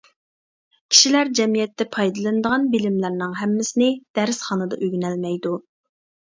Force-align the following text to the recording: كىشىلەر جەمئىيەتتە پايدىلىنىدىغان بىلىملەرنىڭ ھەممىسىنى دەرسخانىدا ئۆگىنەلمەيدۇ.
كىشىلەر 0.93 1.29
جەمئىيەتتە 1.39 1.87
پايدىلىنىدىغان 1.97 2.67
بىلىملەرنىڭ 2.73 3.37
ھەممىسىنى 3.43 3.93
دەرسخانىدا 4.21 4.83
ئۆگىنەلمەيدۇ. 4.85 5.57